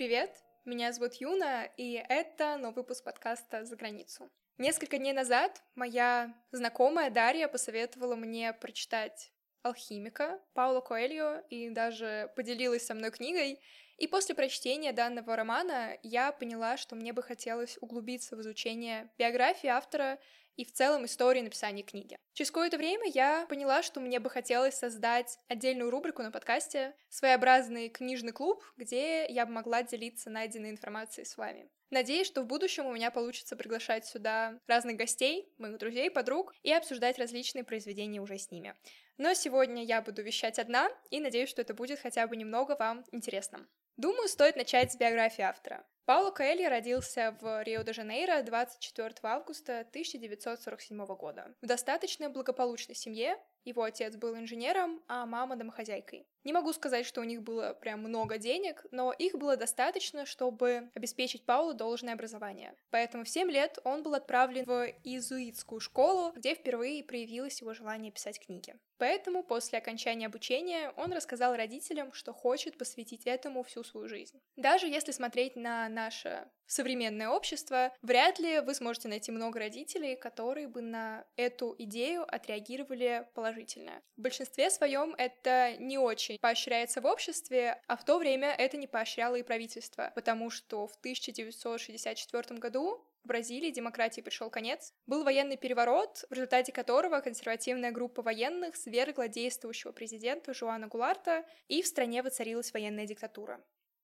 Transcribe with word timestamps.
Привет, 0.00 0.34
меня 0.64 0.94
зовут 0.94 1.16
Юна, 1.16 1.66
и 1.76 2.02
это 2.08 2.56
новый 2.56 2.76
выпуск 2.76 3.04
подкаста 3.04 3.66
«За 3.66 3.76
границу». 3.76 4.30
Несколько 4.56 4.96
дней 4.96 5.12
назад 5.12 5.62
моя 5.74 6.34
знакомая 6.52 7.10
Дарья 7.10 7.48
посоветовала 7.48 8.16
мне 8.16 8.54
прочитать 8.54 9.30
«Алхимика» 9.62 10.40
Паула 10.54 10.80
Коэльо 10.80 11.44
и 11.50 11.68
даже 11.68 12.32
поделилась 12.34 12.86
со 12.86 12.94
мной 12.94 13.10
книгой, 13.10 13.60
и 14.00 14.06
после 14.06 14.34
прочтения 14.34 14.92
данного 14.92 15.36
романа 15.36 15.98
я 16.02 16.32
поняла, 16.32 16.78
что 16.78 16.96
мне 16.96 17.12
бы 17.12 17.22
хотелось 17.22 17.76
углубиться 17.82 18.34
в 18.34 18.40
изучение 18.40 19.10
биографии 19.18 19.68
автора 19.68 20.18
и 20.56 20.64
в 20.64 20.72
целом 20.72 21.04
истории 21.04 21.42
написания 21.42 21.82
книги. 21.82 22.16
Через 22.32 22.50
какое-то 22.50 22.78
время 22.78 23.10
я 23.12 23.46
поняла, 23.46 23.82
что 23.82 24.00
мне 24.00 24.18
бы 24.18 24.30
хотелось 24.30 24.74
создать 24.74 25.38
отдельную 25.48 25.90
рубрику 25.90 26.22
на 26.22 26.30
подкасте, 26.30 26.94
своеобразный 27.10 27.90
книжный 27.90 28.32
клуб, 28.32 28.64
где 28.78 29.26
я 29.26 29.44
бы 29.44 29.52
могла 29.52 29.82
делиться 29.82 30.30
найденной 30.30 30.70
информацией 30.70 31.26
с 31.26 31.36
вами. 31.36 31.68
Надеюсь, 31.90 32.26
что 32.26 32.42
в 32.42 32.46
будущем 32.46 32.86
у 32.86 32.94
меня 32.94 33.10
получится 33.10 33.54
приглашать 33.54 34.06
сюда 34.06 34.58
разных 34.66 34.96
гостей, 34.96 35.52
моих 35.58 35.76
друзей, 35.76 36.10
подруг, 36.10 36.54
и 36.62 36.72
обсуждать 36.72 37.18
различные 37.18 37.64
произведения 37.64 38.20
уже 38.20 38.38
с 38.38 38.50
ними. 38.50 38.74
Но 39.18 39.34
сегодня 39.34 39.84
я 39.84 40.00
буду 40.00 40.22
вещать 40.22 40.58
одна, 40.58 40.88
и 41.10 41.20
надеюсь, 41.20 41.50
что 41.50 41.60
это 41.60 41.74
будет 41.74 41.98
хотя 41.98 42.26
бы 42.26 42.36
немного 42.36 42.76
вам 42.78 43.04
интересно. 43.12 43.66
Думаю, 44.00 44.28
стоит 44.28 44.56
начать 44.56 44.92
с 44.92 44.96
биографии 44.96 45.42
автора. 45.42 45.84
Пауло 46.10 46.32
Коэльо 46.32 46.68
родился 46.68 47.36
в 47.40 47.62
Рио-де-Жанейро 47.62 48.42
24 48.42 49.14
августа 49.22 49.86
1947 49.90 51.06
года 51.06 51.54
в 51.62 51.66
достаточно 51.66 52.28
благополучной 52.28 52.96
семье. 52.96 53.38
Его 53.64 53.84
отец 53.84 54.16
был 54.16 54.34
инженером, 54.36 55.02
а 55.06 55.24
мама 55.26 55.54
домохозяйкой. 55.54 56.26
Не 56.44 56.54
могу 56.54 56.72
сказать, 56.72 57.04
что 57.04 57.20
у 57.20 57.24
них 57.24 57.42
было 57.42 57.74
прям 57.74 58.00
много 58.00 58.38
денег, 58.38 58.86
но 58.90 59.12
их 59.12 59.34
было 59.34 59.56
достаточно, 59.56 60.24
чтобы 60.24 60.90
обеспечить 60.94 61.44
Паулу 61.44 61.74
должное 61.74 62.14
образование. 62.14 62.74
Поэтому 62.88 63.24
в 63.24 63.28
7 63.28 63.50
лет 63.50 63.78
он 63.84 64.02
был 64.02 64.14
отправлен 64.14 64.64
в 64.64 64.86
иезуитскую 65.04 65.78
школу, 65.78 66.32
где 66.32 66.54
впервые 66.54 67.04
проявилось 67.04 67.60
его 67.60 67.74
желание 67.74 68.10
писать 68.10 68.40
книги. 68.40 68.74
Поэтому 68.96 69.42
после 69.42 69.78
окончания 69.78 70.26
обучения 70.26 70.92
он 70.96 71.12
рассказал 71.12 71.54
родителям, 71.54 72.12
что 72.14 72.32
хочет 72.32 72.78
посвятить 72.78 73.26
этому 73.26 73.62
всю 73.62 73.84
свою 73.84 74.08
жизнь. 74.08 74.40
Даже 74.56 74.86
если 74.86 75.12
смотреть 75.12 75.56
на 75.56 75.88
наше 76.04 76.48
современное 76.66 77.28
общество, 77.28 77.92
вряд 78.00 78.38
ли 78.38 78.60
вы 78.60 78.74
сможете 78.74 79.08
найти 79.08 79.32
много 79.32 79.58
родителей, 79.58 80.14
которые 80.16 80.68
бы 80.68 80.80
на 80.80 81.24
эту 81.36 81.74
идею 81.78 82.24
отреагировали 82.32 83.26
положительно. 83.34 84.00
В 84.16 84.22
большинстве 84.22 84.70
своем 84.70 85.14
это 85.18 85.74
не 85.78 85.98
очень 85.98 86.38
поощряется 86.40 87.00
в 87.00 87.06
обществе, 87.06 87.82
а 87.88 87.96
в 87.96 88.04
то 88.04 88.18
время 88.18 88.54
это 88.56 88.76
не 88.76 88.86
поощряло 88.86 89.34
и 89.34 89.42
правительство, 89.42 90.12
потому 90.14 90.50
что 90.50 90.86
в 90.86 90.94
1964 90.96 92.60
году 92.60 93.04
в 93.24 93.28
Бразилии 93.28 93.70
демократии 93.70 94.22
пришел 94.22 94.48
конец. 94.48 94.94
Был 95.06 95.24
военный 95.24 95.56
переворот, 95.56 96.24
в 96.30 96.32
результате 96.32 96.72
которого 96.72 97.20
консервативная 97.20 97.90
группа 97.90 98.22
военных 98.22 98.76
свергла 98.76 99.28
действующего 99.28 99.92
президента 99.92 100.54
Жуана 100.54 100.86
Гуларта, 100.86 101.44
и 101.68 101.82
в 101.82 101.86
стране 101.86 102.22
воцарилась 102.22 102.72
военная 102.72 103.06
диктатура. 103.06 103.60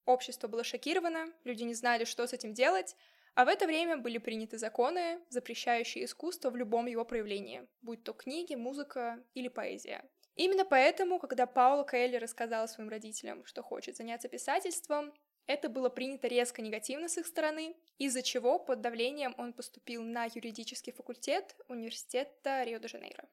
Общество 0.06 0.46
было 0.46 0.64
шокировано, 0.64 1.32
люди 1.44 1.64
не 1.64 1.74
знали, 1.74 2.04
что 2.04 2.26
с 2.26 2.32
этим 2.32 2.54
делать, 2.54 2.96
а 3.34 3.44
в 3.44 3.48
это 3.48 3.66
время 3.66 3.98
были 3.98 4.18
приняты 4.18 4.56
законы, 4.56 5.20
запрещающие 5.28 6.04
искусство 6.04 6.50
в 6.50 6.56
любом 6.56 6.86
его 6.86 7.04
проявлении, 7.04 7.66
будь 7.82 8.02
то 8.04 8.12
книги, 8.12 8.54
музыка 8.54 9.22
или 9.34 9.48
поэзия. 9.48 10.08
Именно 10.36 10.64
поэтому, 10.64 11.18
когда 11.18 11.46
Паула 11.46 11.82
Кэлли 11.82 12.16
рассказала 12.16 12.66
своим 12.66 12.88
родителям, 12.88 13.44
что 13.44 13.62
хочет 13.62 13.96
заняться 13.96 14.28
писательством, 14.28 15.12
это 15.46 15.68
было 15.68 15.88
принято 15.88 16.28
резко 16.28 16.62
негативно 16.62 17.08
с 17.08 17.18
их 17.18 17.26
стороны, 17.26 17.76
из-за 17.98 18.22
чего 18.22 18.58
под 18.58 18.80
давлением 18.80 19.34
он 19.38 19.52
поступил 19.52 20.02
на 20.02 20.26
юридический 20.26 20.92
факультет 20.92 21.56
университета 21.68 22.62
Рио-де-Жанейро. 22.64 23.28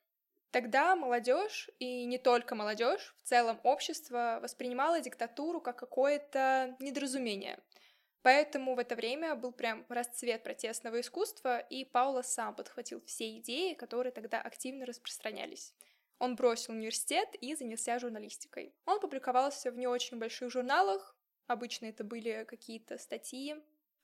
Тогда 0.53 0.96
молодежь, 0.96 1.72
и 1.80 2.06
не 2.06 2.19
только 2.19 2.53
молодежь, 2.53 3.16
в 3.18 3.24
целом 3.24 3.59
общество 3.64 4.38
воспринимало 4.40 5.00
диктатуру 5.00 5.59
как 5.59 5.78
какое-то 5.78 6.75
недоразумение. 6.80 7.58
Поэтому 8.22 8.75
в 8.75 8.80
это 8.80 8.96
время 8.96 9.34
был 9.34 9.52
прям 9.52 9.84
расцвет 9.90 10.44
протестного 10.44 11.02
искусства, 11.02 11.58
и 11.58 11.84
Пауло 11.86 12.22
сам 12.22 12.56
подхватил 12.56 13.02
все 13.08 13.40
идеи, 13.40 13.74
которые 13.74 14.12
тогда 14.12 14.40
активно 14.41 14.86
распространялись. 14.86 15.74
Он 16.19 16.36
бросил 16.36 16.75
университет 16.75 17.30
и 17.41 17.56
занялся 17.56 17.97
журналистикой. 17.97 18.75
Он 18.85 19.00
публиковался 19.00 19.72
в 19.72 19.78
не 19.80 19.88
очень 19.88 20.20
больших 20.20 20.52
журналах, 20.52 21.18
обычно 21.47 21.88
это 21.88 22.03
были 22.03 22.46
какие-то 22.47 23.00
статьи, 23.00 23.56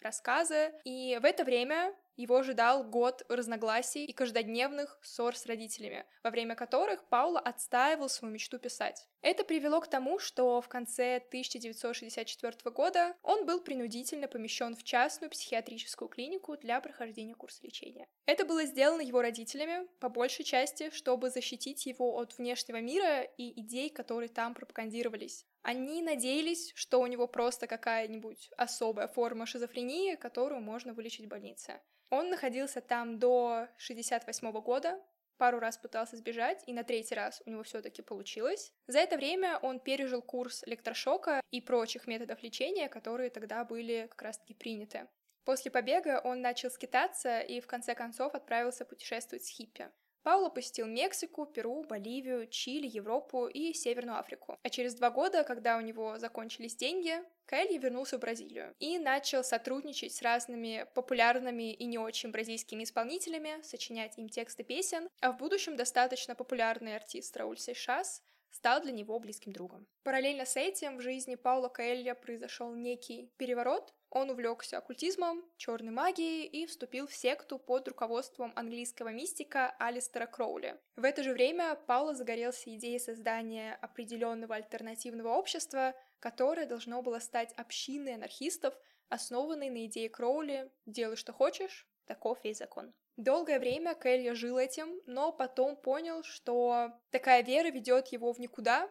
рассказы, 0.01 0.73
и 0.83 1.15
в 1.21 1.25
это 1.25 1.43
время 1.43 1.95
его 2.19 2.35
ожидал 2.37 2.83
год 2.83 3.23
разногласий 3.29 4.03
и 4.03 4.11
каждодневных 4.11 4.99
ссор 5.01 5.37
с 5.37 5.45
родителями, 5.45 6.05
во 6.21 6.31
время 6.31 6.55
которых 6.55 7.07
Паула 7.07 7.39
отстаивал 7.39 8.09
свою 8.09 8.33
мечту 8.33 8.59
писать. 8.59 9.07
Это 9.21 9.45
привело 9.45 9.79
к 9.79 9.87
тому, 9.87 10.19
что 10.19 10.59
в 10.59 10.67
конце 10.67 11.17
1964 11.17 12.71
года 12.71 13.15
он 13.23 13.45
был 13.45 13.61
принудительно 13.61 14.27
помещен 14.27 14.75
в 14.75 14.83
частную 14.83 15.31
психиатрическую 15.31 16.09
клинику 16.09 16.57
для 16.57 16.81
прохождения 16.81 17.35
курса 17.35 17.59
лечения. 17.63 18.05
Это 18.25 18.45
было 18.45 18.65
сделано 18.65 19.01
его 19.01 19.21
родителями, 19.21 19.87
по 19.99 20.09
большей 20.09 20.43
части, 20.43 20.89
чтобы 20.91 21.29
защитить 21.29 21.85
его 21.85 22.17
от 22.17 22.37
внешнего 22.37 22.81
мира 22.81 23.21
и 23.21 23.61
идей, 23.61 23.89
которые 23.89 24.29
там 24.29 24.53
пропагандировались. 24.53 25.45
Они 25.69 26.01
надеялись, 26.01 26.71
что 26.73 26.99
у 26.99 27.05
него 27.05 27.27
просто 27.27 27.67
какая-нибудь 27.67 28.49
особая 28.57 29.07
форма 29.07 29.45
шизофрении, 29.45 30.15
которую 30.15 30.61
можно 30.61 30.95
вылечить 30.95 31.27
в 31.27 31.29
больнице. 31.29 31.79
Он 32.09 32.31
находился 32.31 32.81
там 32.81 33.19
до 33.19 33.67
68 33.77 34.51
года, 34.61 34.99
пару 35.37 35.59
раз 35.59 35.77
пытался 35.77 36.17
сбежать, 36.17 36.63
и 36.65 36.73
на 36.73 36.83
третий 36.83 37.13
раз 37.13 37.43
у 37.45 37.51
него 37.51 37.61
все-таки 37.61 38.01
получилось. 38.01 38.73
За 38.87 38.97
это 38.97 39.15
время 39.15 39.59
он 39.61 39.79
пережил 39.79 40.23
курс 40.23 40.63
электрошока 40.65 41.39
и 41.51 41.61
прочих 41.61 42.07
методов 42.07 42.41
лечения, 42.41 42.89
которые 42.89 43.29
тогда 43.29 43.63
были 43.63 44.07
как 44.09 44.23
раз-таки 44.23 44.55
приняты. 44.55 45.07
После 45.45 45.69
побега 45.69 46.19
он 46.23 46.41
начал 46.41 46.71
скитаться 46.71 47.41
и 47.41 47.61
в 47.61 47.67
конце 47.67 47.93
концов 47.93 48.33
отправился 48.33 48.85
путешествовать 48.85 49.45
с 49.45 49.49
хиппи. 49.49 49.91
Пауло 50.23 50.49
посетил 50.49 50.85
Мексику, 50.85 51.45
Перу, 51.45 51.83
Боливию, 51.83 52.47
Чили, 52.47 52.87
Европу 52.87 53.47
и 53.47 53.73
Северную 53.73 54.17
Африку. 54.17 54.57
А 54.63 54.69
через 54.69 54.95
два 54.95 55.09
года, 55.09 55.43
когда 55.43 55.77
у 55.77 55.81
него 55.81 56.17
закончились 56.17 56.75
деньги, 56.75 57.15
Кэлли 57.45 57.77
вернулся 57.77 58.17
в 58.17 58.21
Бразилию 58.21 58.75
и 58.79 58.99
начал 58.99 59.43
сотрудничать 59.43 60.13
с 60.13 60.21
разными 60.21 60.85
популярными 60.93 61.73
и 61.73 61.85
не 61.85 61.97
очень 61.97 62.31
бразильскими 62.31 62.83
исполнителями, 62.83 63.61
сочинять 63.63 64.17
им 64.17 64.29
тексты 64.29 64.63
песен, 64.63 65.09
а 65.21 65.31
в 65.31 65.37
будущем 65.37 65.75
достаточно 65.75 66.35
популярный 66.35 66.95
артист 66.95 67.35
Рауль 67.37 67.57
Сейшас 67.57 68.21
стал 68.51 68.81
для 68.81 68.91
него 68.91 69.19
близким 69.19 69.51
другом. 69.51 69.87
Параллельно 70.03 70.45
с 70.45 70.57
этим 70.57 70.97
в 70.97 71.01
жизни 71.01 71.35
Паула 71.35 71.69
Каэлья 71.69 72.13
произошел 72.13 72.73
некий 72.73 73.31
переворот, 73.37 73.93
он 74.09 74.29
увлекся 74.29 74.77
оккультизмом, 74.77 75.45
черной 75.57 75.91
магией 75.91 76.45
и 76.45 76.65
вступил 76.65 77.07
в 77.07 77.13
секту 77.13 77.59
под 77.59 77.87
руководством 77.87 78.51
английского 78.55 79.09
мистика 79.09 79.75
Алистера 79.79 80.25
Кроули. 80.25 80.79
В 80.95 81.03
это 81.03 81.23
же 81.23 81.33
время 81.33 81.75
Паула 81.87 82.15
загорелся 82.15 82.75
идеей 82.75 82.99
создания 82.99 83.75
определенного 83.81 84.55
альтернативного 84.55 85.29
общества, 85.29 85.93
которое 86.19 86.65
должно 86.65 87.01
было 87.01 87.19
стать 87.19 87.53
общиной 87.53 88.15
анархистов, 88.15 88.73
основанной 89.09 89.69
на 89.69 89.85
идее 89.85 90.09
Кроули 90.09 90.71
«делай, 90.85 91.15
что 91.15 91.33
хочешь, 91.33 91.87
таков 92.05 92.43
весь 92.43 92.57
закон». 92.57 92.93
Долгое 93.19 93.59
время 93.59 93.95
Кэлли 93.95 94.31
жил 94.31 94.57
этим, 94.57 95.01
но 95.05 95.33
потом 95.33 95.75
понял, 95.75 96.23
что 96.23 96.93
такая 97.09 97.43
вера 97.43 97.69
ведет 97.69 98.07
его 98.07 98.31
в 98.31 98.39
никуда, 98.39 98.89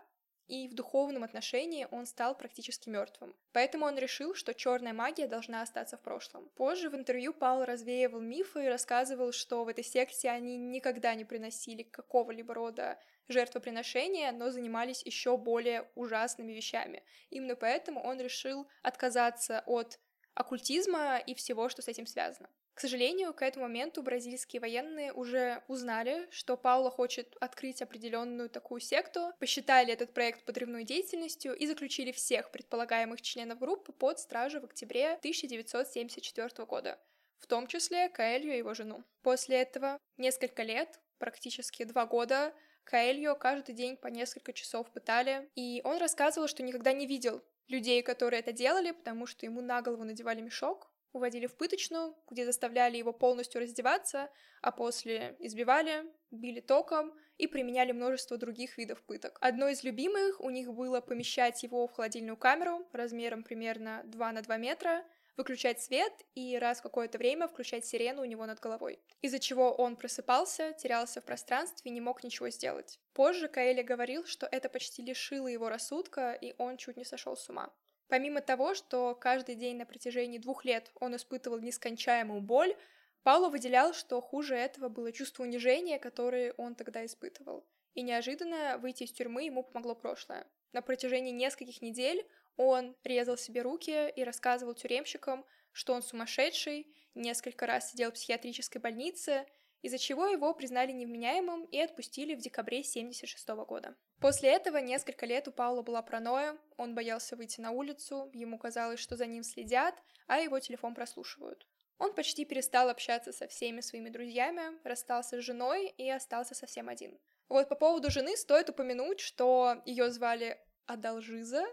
и 0.49 0.67
в 0.67 0.75
духовном 0.75 1.23
отношении 1.25 1.87
он 1.91 2.07
стал 2.07 2.37
практически 2.37 2.89
мертвым. 2.89 3.35
Поэтому 3.53 3.87
он 3.87 3.99
решил, 3.99 4.35
что 4.35 4.55
черная 4.55 4.93
магия 4.93 5.29
должна 5.29 5.63
остаться 5.63 5.97
в 5.97 6.01
прошлом. 6.01 6.49
Позже 6.57 6.89
в 6.89 6.95
интервью 6.95 7.33
Паул 7.35 7.65
развеивал 7.65 8.21
мифы 8.21 8.65
и 8.65 8.69
рассказывал, 8.69 9.33
что 9.33 9.65
в 9.65 9.69
этой 9.69 9.85
секте 9.85 10.31
они 10.31 10.57
никогда 10.57 11.15
не 11.15 11.25
приносили 11.25 11.83
какого-либо 11.83 12.55
рода 12.55 12.99
жертвоприношения, 13.29 14.33
но 14.33 14.51
занимались 14.51 15.03
еще 15.05 15.37
более 15.37 15.89
ужасными 15.95 16.53
вещами. 16.53 17.05
Именно 17.31 17.57
поэтому 17.57 18.03
он 18.03 18.19
решил 18.21 18.67
отказаться 18.83 19.63
от 19.67 20.01
оккультизма 20.35 21.19
и 21.19 21.35
всего, 21.35 21.69
что 21.69 21.83
с 21.83 21.89
этим 21.89 22.07
связано. 22.07 22.49
К 22.79 22.81
сожалению, 22.81 23.35
к 23.35 23.43
этому 23.43 23.65
моменту 23.65 24.05
бразильские 24.05 24.61
военные 24.61 25.13
уже 25.13 25.65
узнали, 25.67 26.29
что 26.31 26.57
Паула 26.57 26.93
хочет 26.93 27.37
открыть 27.41 27.83
определенную 27.83 28.49
такую 28.49 28.81
секту, 28.81 29.33
посчитали 29.41 29.93
этот 29.93 30.15
проект 30.15 30.45
подрывной 30.45 30.85
деятельностью 30.85 31.57
и 31.57 31.67
заключили 31.67 32.13
всех 32.13 32.53
предполагаемых 32.53 33.21
членов 33.21 33.59
группы 33.59 33.91
под 33.91 34.21
стражу 34.21 34.61
в 34.61 34.67
октябре 34.67 35.15
1974 35.15 36.67
года, 36.67 37.01
в 37.39 37.49
том 37.49 37.67
числе 37.67 38.09
Каэлью 38.11 38.55
и 38.55 38.59
его 38.59 38.75
жену. 38.75 39.03
После 39.23 39.61
этого 39.61 39.99
несколько 40.17 40.63
лет, 40.63 41.01
практически 41.19 41.83
два 41.83 42.07
года, 42.07 42.55
Каэлью 42.85 43.35
каждый 43.35 43.75
день 43.75 43.97
по 43.97 44.07
несколько 44.07 44.53
часов 44.53 44.89
пытали, 44.93 45.51
и 45.57 45.81
он 45.83 45.99
рассказывал, 45.99 46.47
что 46.47 46.63
никогда 46.63 46.93
не 46.93 47.09
видел 47.09 47.43
людей, 47.67 48.03
которые 48.03 48.39
это 48.39 48.53
делали, 48.53 48.93
потому 48.93 49.27
что 49.27 49.47
ему 49.47 49.63
на 49.63 49.83
голову 49.83 50.05
надевали 50.05 50.41
мешок, 50.41 50.88
уводили 51.13 51.47
в 51.47 51.57
пыточную, 51.57 52.17
где 52.31 52.45
заставляли 52.45 52.97
его 52.97 53.13
полностью 53.13 53.61
раздеваться, 53.61 54.31
а 54.63 54.73
после 54.73 55.37
избивали, 55.39 56.05
били 56.31 56.61
током 56.61 57.15
и 57.37 57.47
применяли 57.47 57.93
множество 57.93 58.37
других 58.37 58.79
видов 58.79 59.03
пыток. 59.03 59.39
Одно 59.41 59.69
из 59.69 59.85
любимых 59.85 60.41
у 60.41 60.51
них 60.51 60.73
было 60.73 61.01
помещать 61.01 61.63
его 61.63 61.87
в 61.87 61.93
холодильную 61.93 62.37
камеру 62.37 62.87
размером 62.93 63.43
примерно 63.43 64.03
2 64.05 64.33
на 64.33 64.43
2 64.43 64.57
метра, 64.57 65.05
выключать 65.39 65.81
свет 65.81 66.13
и 66.35 66.59
раз 66.59 66.81
в 66.81 66.83
какое-то 66.83 67.17
время 67.17 67.47
включать 67.47 67.87
сирену 67.87 68.23
у 68.23 68.25
него 68.25 68.45
над 68.45 68.59
головой, 68.59 68.99
из-за 69.23 69.39
чего 69.39 69.73
он 69.73 69.97
просыпался, 69.97 70.73
терялся 70.73 71.21
в 71.21 71.25
пространстве 71.25 71.91
и 71.91 71.95
не 71.95 72.01
мог 72.01 72.25
ничего 72.25 72.51
сделать. 72.51 72.99
Позже 73.15 73.49
Каэли 73.49 73.83
говорил, 73.83 74.27
что 74.27 74.49
это 74.51 74.69
почти 74.69 75.01
лишило 75.01 75.47
его 75.47 75.69
рассудка, 75.69 76.33
и 76.33 76.55
он 76.59 76.77
чуть 76.77 76.97
не 76.97 77.05
сошел 77.05 77.37
с 77.37 77.49
ума. 77.49 77.73
Помимо 78.09 78.41
того, 78.41 78.75
что 78.75 79.15
каждый 79.15 79.55
день 79.55 79.77
на 79.77 79.87
протяжении 79.87 80.39
двух 80.39 80.65
лет 80.65 80.91
он 80.95 81.15
испытывал 81.15 81.59
нескончаемую 81.61 82.41
боль, 82.41 82.75
Пауло 83.23 83.51
выделял, 83.51 83.93
что 83.93 84.21
хуже 84.21 84.55
этого 84.55 84.89
было 84.89 85.13
чувство 85.13 85.43
унижения, 85.43 85.99
которое 85.99 86.55
он 86.57 86.75
тогда 86.75 87.05
испытывал. 87.05 87.67
И 87.95 88.03
неожиданно 88.03 88.79
выйти 88.79 89.03
из 89.03 89.13
тюрьмы 89.13 89.45
ему 89.45 89.63
помогло 89.63 89.95
прошлое. 89.95 90.47
На 90.73 90.81
протяжении 90.83 91.33
нескольких 91.33 91.83
недель 91.83 92.27
он 92.57 92.97
резал 93.05 93.37
себе 93.37 93.63
руки 93.63 94.09
и 94.11 94.25
рассказывал 94.25 94.75
тюремщикам, 94.75 95.45
что 95.73 95.93
он 95.93 96.03
сумасшедший, 96.03 96.87
несколько 97.15 97.67
раз 97.67 97.91
сидел 97.91 98.11
в 98.11 98.15
психиатрической 98.15 98.81
больнице, 98.81 99.47
из-за 99.83 99.99
чего 99.99 100.27
его 100.27 100.53
признали 100.55 100.93
невменяемым 100.93 101.65
и 101.67 101.79
отпустили 101.79 102.35
в 102.35 102.41
декабре 102.41 102.79
1976 102.79 103.49
года. 103.67 103.97
После 104.21 104.51
этого 104.51 104.79
несколько 104.79 105.27
лет 105.27 105.49
у 105.49 105.53
Паула 105.53 105.83
была 105.83 106.03
паранойя, 106.03 106.59
он 106.77 106.95
боялся 106.95 107.37
выйти 107.37 107.61
на 107.61 107.71
улицу, 107.71 108.31
ему 108.33 108.59
казалось, 108.59 109.01
что 109.01 109.17
за 109.17 109.27
ним 109.27 109.43
следят, 109.43 109.95
а 110.27 110.39
его 110.39 110.59
телефон 110.59 110.95
прослушивают. 110.95 111.67
Он 111.99 112.15
почти 112.15 112.45
перестал 112.45 112.89
общаться 112.89 113.33
со 113.33 113.49
всеми 113.49 113.81
своими 113.81 114.09
друзьями, 114.09 114.81
расстался 114.85 115.41
с 115.41 115.45
женой 115.45 115.89
и 115.97 116.09
остался 116.09 116.55
совсем 116.55 116.89
один. 116.89 117.19
Вот 117.49 117.69
по 117.69 117.75
поводу 117.75 118.11
жены 118.11 118.37
стоит 118.37 118.71
упомянуть, 118.71 119.21
что 119.21 119.83
ее 119.85 120.11
звали 120.11 120.61
Адалжиза, 120.87 121.65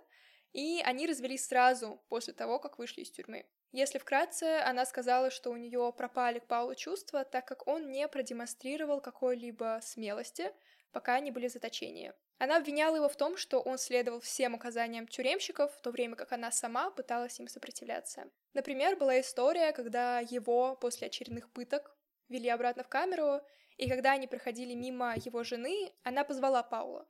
и 0.52 0.81
они 0.84 1.06
развелись 1.06 1.46
сразу 1.46 2.02
после 2.10 2.34
того, 2.34 2.60
как 2.60 2.80
вышли 2.80 3.02
из 3.02 3.12
тюрьмы. 3.12 3.46
Если 3.72 3.98
вкратце, 3.98 4.62
она 4.66 4.86
сказала, 4.86 5.30
что 5.30 5.52
у 5.52 5.58
нее 5.58 5.94
пропали 5.98 6.40
к 6.40 6.48
Паулу 6.48 6.76
чувства, 6.76 7.26
так 7.26 7.46
как 7.46 7.68
он 7.68 7.92
не 7.92 8.08
продемонстрировал 8.08 9.02
какой-либо 9.02 9.80
смелости, 9.82 10.54
пока 10.92 11.16
они 11.16 11.32
были 11.32 11.48
в 11.48 11.52
заточении. 11.52 12.14
Она 12.38 12.58
обвиняла 12.58 12.98
его 12.98 13.10
в 13.10 13.16
том, 13.16 13.38
что 13.38 13.62
он 13.62 13.78
следовал 13.78 14.20
всем 14.20 14.56
указаниям 14.56 15.08
тюремщиков, 15.08 15.74
в 15.74 15.82
то 15.82 15.92
время 15.92 16.16
как 16.16 16.34
она 16.34 16.52
сама 16.52 16.92
пыталась 16.92 17.40
им 17.40 17.48
сопротивляться. 17.48 18.30
Например, 18.54 18.98
была 18.98 19.20
история, 19.22 19.72
когда 19.72 20.20
его 20.20 20.76
после 20.76 21.08
очередных 21.08 21.50
пыток 21.50 21.96
вели 22.28 22.50
обратно 22.50 22.84
в 22.84 22.90
камеру, 22.90 23.42
и 23.78 23.90
когда 23.90 24.14
они 24.14 24.28
проходили 24.28 24.74
мимо 24.74 25.16
его 25.16 25.44
жены, 25.44 25.94
она 26.04 26.24
позвала 26.24 26.64
Паула. 26.64 27.08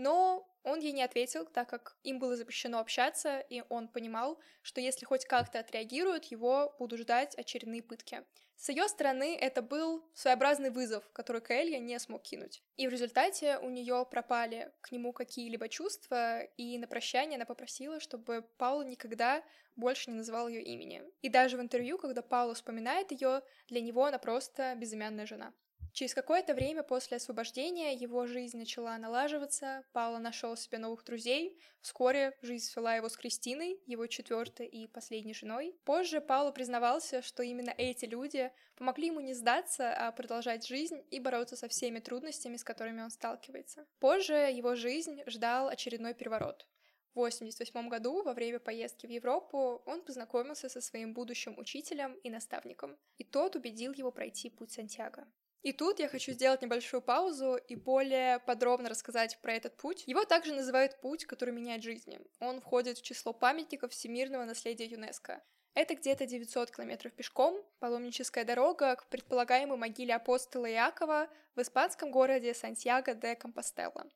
Но 0.00 0.48
он 0.62 0.80
ей 0.80 0.92
не 0.92 1.02
ответил, 1.02 1.44
так 1.44 1.68
как 1.68 1.98
им 2.04 2.18
было 2.18 2.34
запрещено 2.34 2.78
общаться, 2.78 3.40
и 3.50 3.62
он 3.68 3.86
понимал, 3.86 4.40
что 4.62 4.80
если 4.80 5.04
хоть 5.04 5.26
как-то 5.26 5.58
отреагируют, 5.58 6.24
его 6.24 6.74
будут 6.78 7.00
ждать 7.00 7.34
очередные 7.34 7.82
пытки. 7.82 8.24
С 8.56 8.70
ее 8.70 8.88
стороны 8.88 9.36
это 9.36 9.60
был 9.60 10.02
своеобразный 10.14 10.70
вызов, 10.70 11.04
который 11.12 11.42
Кэлья 11.42 11.78
не 11.78 11.98
смог 11.98 12.22
кинуть. 12.22 12.62
И 12.76 12.88
в 12.88 12.90
результате 12.90 13.58
у 13.58 13.68
нее 13.68 14.06
пропали 14.10 14.72
к 14.80 14.90
нему 14.90 15.12
какие-либо 15.12 15.68
чувства, 15.68 16.44
и 16.56 16.78
на 16.78 16.86
прощание 16.86 17.36
она 17.36 17.44
попросила, 17.44 18.00
чтобы 18.00 18.40
Паула 18.56 18.84
никогда 18.84 19.44
больше 19.76 20.10
не 20.10 20.16
называл 20.16 20.48
ее 20.48 20.62
имени. 20.62 21.02
И 21.20 21.28
даже 21.28 21.58
в 21.58 21.60
интервью, 21.60 21.98
когда 21.98 22.22
Паула 22.22 22.54
вспоминает 22.54 23.12
ее, 23.12 23.42
для 23.68 23.82
него 23.82 24.06
она 24.06 24.18
просто 24.18 24.74
безымянная 24.76 25.26
жена. 25.26 25.52
Через 25.92 26.14
какое-то 26.14 26.54
время 26.54 26.82
после 26.82 27.16
освобождения 27.16 27.94
его 27.94 28.26
жизнь 28.26 28.56
начала 28.56 28.96
налаживаться, 28.98 29.84
Пауло 29.92 30.18
нашел 30.18 30.56
себе 30.56 30.78
новых 30.78 31.04
друзей. 31.04 31.58
Вскоре 31.80 32.36
жизнь 32.42 32.64
свела 32.64 32.94
его 32.94 33.08
с 33.08 33.16
Кристиной, 33.16 33.80
его 33.86 34.06
четвертой 34.06 34.66
и 34.66 34.86
последней 34.86 35.34
женой. 35.34 35.76
Позже 35.84 36.20
Пауло 36.20 36.52
признавался, 36.52 37.22
что 37.22 37.42
именно 37.42 37.74
эти 37.76 38.04
люди 38.04 38.52
помогли 38.76 39.08
ему 39.08 39.20
не 39.20 39.34
сдаться, 39.34 39.92
а 39.92 40.12
продолжать 40.12 40.66
жизнь 40.66 41.02
и 41.10 41.18
бороться 41.18 41.56
со 41.56 41.68
всеми 41.68 41.98
трудностями, 41.98 42.56
с 42.56 42.64
которыми 42.64 43.02
он 43.02 43.10
сталкивается. 43.10 43.86
Позже 43.98 44.34
его 44.34 44.76
жизнь 44.76 45.22
ждал 45.26 45.68
очередной 45.68 46.14
переворот. 46.14 46.66
В 47.12 47.18
1988 47.18 47.88
году, 47.88 48.22
во 48.22 48.34
время 48.34 48.60
поездки 48.60 49.04
в 49.06 49.10
Европу, 49.10 49.82
он 49.84 50.02
познакомился 50.04 50.68
со 50.68 50.80
своим 50.80 51.12
будущим 51.12 51.58
учителем 51.58 52.14
и 52.22 52.30
наставником, 52.30 52.96
и 53.18 53.24
тот 53.24 53.56
убедил 53.56 53.92
его 53.92 54.12
пройти 54.12 54.48
путь 54.48 54.70
Сантьяго. 54.70 55.26
И 55.62 55.72
тут 55.72 56.00
я 56.00 56.08
хочу 56.08 56.32
сделать 56.32 56.62
небольшую 56.62 57.02
паузу 57.02 57.56
и 57.56 57.76
более 57.76 58.38
подробно 58.40 58.88
рассказать 58.88 59.38
про 59.42 59.52
этот 59.52 59.76
путь. 59.76 60.04
Его 60.06 60.24
также 60.24 60.54
называют 60.54 61.00
путь, 61.00 61.26
который 61.26 61.52
меняет 61.52 61.82
жизни. 61.82 62.20
Он 62.38 62.60
входит 62.60 62.98
в 62.98 63.02
число 63.02 63.32
памятников 63.34 63.92
всемирного 63.92 64.44
наследия 64.44 64.86
ЮНЕСКо. 64.86 65.42
Это 65.74 65.94
где-то 65.94 66.26
900 66.26 66.70
километров 66.70 67.12
пешком, 67.12 67.62
паломническая 67.78 68.44
дорога 68.44 68.96
к 68.96 69.08
предполагаемой 69.08 69.78
могиле 69.78 70.14
апостола 70.14 70.68
Иакова 70.70 71.28
в 71.54 71.60
испанском 71.60 72.10
городе 72.10 72.54
Сантьяго 72.54 73.14
де 73.14 73.36
Компостела 73.36 74.06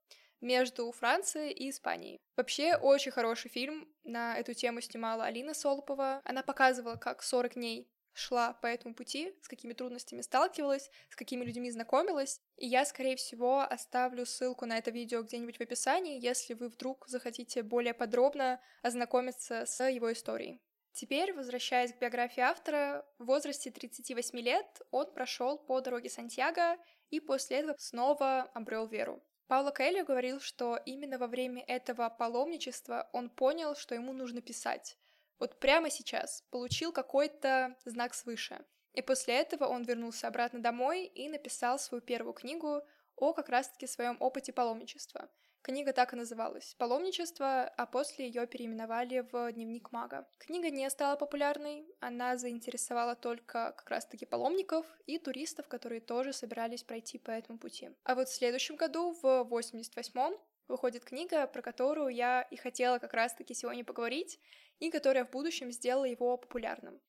между 0.40 0.90
Францией 0.92 1.52
и 1.52 1.70
Испанией. 1.70 2.20
Вообще, 2.36 2.76
очень 2.76 3.12
хороший 3.12 3.50
фильм. 3.50 3.88
На 4.02 4.36
эту 4.36 4.52
тему 4.52 4.80
снимала 4.80 5.24
Алина 5.24 5.54
Солопова. 5.54 6.20
Она 6.24 6.42
показывала, 6.42 6.96
как 6.96 7.22
40 7.22 7.54
дней 7.54 7.88
шла 8.14 8.54
по 8.54 8.66
этому 8.66 8.94
пути, 8.94 9.34
с 9.42 9.48
какими 9.48 9.72
трудностями 9.72 10.22
сталкивалась, 10.22 10.90
с 11.10 11.16
какими 11.16 11.44
людьми 11.44 11.70
знакомилась. 11.70 12.40
И 12.56 12.66
я, 12.66 12.84
скорее 12.84 13.16
всего, 13.16 13.60
оставлю 13.60 14.24
ссылку 14.24 14.64
на 14.66 14.78
это 14.78 14.90
видео 14.90 15.22
где-нибудь 15.22 15.58
в 15.58 15.60
описании, 15.60 16.24
если 16.24 16.54
вы 16.54 16.68
вдруг 16.68 17.04
захотите 17.08 17.62
более 17.62 17.92
подробно 17.92 18.60
ознакомиться 18.82 19.66
с 19.66 19.86
его 19.88 20.12
историей. 20.12 20.60
Теперь, 20.92 21.32
возвращаясь 21.32 21.92
к 21.92 21.98
биографии 21.98 22.40
автора, 22.40 23.04
в 23.18 23.24
возрасте 23.24 23.72
38 23.72 24.38
лет 24.38 24.80
он 24.92 25.12
прошел 25.12 25.58
по 25.58 25.80
дороге 25.80 26.08
Сантьяго 26.08 26.78
и 27.10 27.18
после 27.18 27.58
этого 27.58 27.76
снова 27.78 28.42
обрел 28.54 28.86
веру. 28.86 29.20
Пауло 29.48 29.72
Каэльо 29.72 30.04
говорил, 30.04 30.40
что 30.40 30.80
именно 30.86 31.18
во 31.18 31.26
время 31.26 31.62
этого 31.66 32.08
паломничества 32.08 33.10
он 33.12 33.28
понял, 33.28 33.74
что 33.74 33.94
ему 33.94 34.12
нужно 34.12 34.40
писать, 34.40 34.96
вот 35.38 35.58
прямо 35.60 35.90
сейчас 35.90 36.42
получил 36.50 36.92
какой-то 36.92 37.76
знак 37.84 38.14
свыше. 38.14 38.64
И 38.92 39.02
после 39.02 39.34
этого 39.34 39.66
он 39.66 39.82
вернулся 39.82 40.28
обратно 40.28 40.60
домой 40.60 41.06
и 41.06 41.28
написал 41.28 41.78
свою 41.78 42.00
первую 42.00 42.32
книгу 42.32 42.82
о 43.16 43.32
как 43.32 43.48
раз-таки 43.48 43.86
своем 43.86 44.16
опыте 44.20 44.52
паломничества. 44.52 45.28
Книга 45.64 45.94
так 45.94 46.12
и 46.12 46.16
называлась 46.16 46.74
«Паломничество», 46.74 47.62
а 47.62 47.86
после 47.86 48.26
ее 48.26 48.46
переименовали 48.46 49.26
в 49.32 49.50
«Дневник 49.50 49.92
мага». 49.92 50.28
Книга 50.36 50.68
не 50.68 50.90
стала 50.90 51.16
популярной, 51.16 51.86
она 52.00 52.36
заинтересовала 52.36 53.16
только 53.16 53.72
как 53.74 53.88
раз-таки 53.88 54.26
паломников 54.26 54.84
и 55.06 55.18
туристов, 55.18 55.66
которые 55.66 56.02
тоже 56.02 56.34
собирались 56.34 56.82
пройти 56.82 57.16
по 57.18 57.30
этому 57.30 57.58
пути. 57.58 57.88
А 58.04 58.14
вот 58.14 58.28
в 58.28 58.34
следующем 58.34 58.76
году, 58.76 59.16
в 59.22 59.48
88-м, 59.50 60.36
выходит 60.68 61.04
книга, 61.04 61.46
про 61.46 61.62
которую 61.62 62.08
я 62.08 62.42
и 62.42 62.56
хотела 62.56 62.98
как 62.98 63.14
раз-таки 63.14 63.54
сегодня 63.54 63.84
поговорить, 63.84 64.38
и 64.78 64.90
которая 64.90 65.24
в 65.24 65.30
будущем 65.30 65.70
сделала 65.70 66.04
его 66.04 66.36
популярным. 66.36 67.00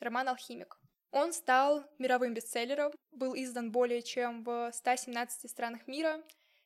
Роман 0.00 0.28
«Алхимик». 0.28 0.78
Он 1.10 1.32
стал 1.32 1.84
мировым 1.98 2.34
бестселлером, 2.34 2.92
был 3.12 3.34
издан 3.34 3.72
более 3.72 4.02
чем 4.02 4.44
в 4.44 4.70
117 4.72 5.50
странах 5.50 5.86
мира, 5.86 6.22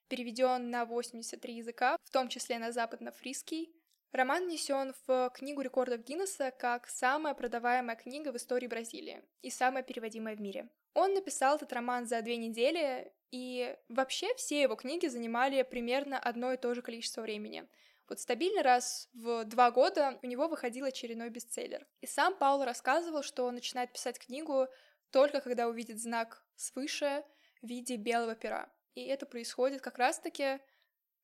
переведен 0.09 0.69
на 0.71 0.85
83 0.85 1.55
языка, 1.55 1.97
в 2.03 2.11
том 2.11 2.29
числе 2.29 2.59
на 2.59 2.73
западно-фрисский. 2.73 3.73
Роман 4.13 4.45
внесен 4.45 4.93
в 5.07 5.31
Книгу 5.35 5.63
рекордов 5.63 6.03
Гиннесса 6.03 6.51
как 6.51 6.87
самая 6.87 7.33
продаваемая 7.35 7.97
книга 7.97 8.31
в 8.31 8.37
истории 8.37 8.67
Бразилии 8.67 9.23
и 9.41 9.49
самая 9.49 9.83
переводимая 9.83 10.37
в 10.37 10.41
мире. 10.41 10.69
Он 10.93 11.15
написал 11.15 11.57
этот 11.57 11.73
роман 11.73 12.07
за 12.07 12.21
две 12.21 12.37
недели, 12.37 13.11
и 13.33 13.75
вообще 13.89 14.33
все 14.35 14.61
его 14.61 14.77
книги 14.77 15.07
занимали 15.07 15.63
примерно 15.63 16.19
одно 16.19 16.53
и 16.53 16.59
то 16.59 16.75
же 16.75 16.83
количество 16.83 17.23
времени. 17.23 17.67
Вот 18.09 18.21
стабильно 18.21 18.63
раз 18.63 19.09
в 19.15 19.45
два 19.45 19.71
года 19.71 20.19
у 20.23 20.27
него 20.27 20.49
выходил 20.49 20.85
очередной 20.85 21.31
бестселлер. 21.31 21.87
И 22.03 22.07
сам 22.07 22.37
Пауло 22.37 22.67
рассказывал, 22.67 23.23
что 23.23 23.45
он 23.45 23.55
начинает 23.55 23.91
писать 23.91 24.19
книгу 24.19 24.69
только 25.11 25.41
когда 25.41 25.67
увидит 25.67 25.99
знак 25.99 26.45
свыше 26.57 27.25
в 27.63 27.67
виде 27.67 27.97
белого 27.97 28.35
пера. 28.35 28.71
И 28.95 29.03
это 29.07 29.25
происходит 29.25 29.81
как 29.81 29.97
раз-таки 29.97 30.61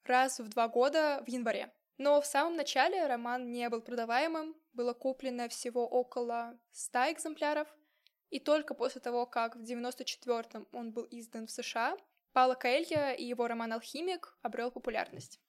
раз 0.05 0.41
в 0.41 0.49
два 0.49 0.69
года 0.69 1.23
в 1.27 1.29
январе. 1.29 1.71
Но 1.99 2.23
в 2.23 2.27
самом 2.27 2.57
начале 2.57 3.07
роман 3.07 3.53
не 3.53 3.69
был 3.69 3.83
продаваемым, 3.83 4.57
было 4.73 4.95
куплено 4.95 5.49
всего 5.49 5.87
около 5.87 6.59
100 6.73 7.13
экземпляров, 7.13 7.69
и 8.31 8.41
только 8.41 8.75
после 8.75 9.01
того, 9.01 9.27
как 9.27 9.57
в 9.57 9.63
94-м 9.63 10.69
он 10.73 10.93
был 10.93 11.07
издан 11.11 11.47
в 11.47 11.51
США, 11.51 11.97
Пауло 12.33 12.55
Каэлья 12.55 13.13
и 13.13 13.25
его 13.25 13.49
роман 13.49 13.73
«Алхимик» 13.73 14.37
обрел 14.43 14.71
популярность. 14.71 15.41